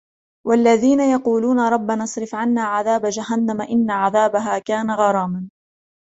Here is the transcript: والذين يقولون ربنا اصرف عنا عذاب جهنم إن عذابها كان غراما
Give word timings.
والذين 0.47 0.99
يقولون 0.99 1.59
ربنا 1.69 2.03
اصرف 2.03 2.35
عنا 2.35 2.63
عذاب 2.65 3.05
جهنم 3.05 3.61
إن 3.61 3.91
عذابها 3.91 4.59
كان 4.59 4.91
غراما 4.91 5.49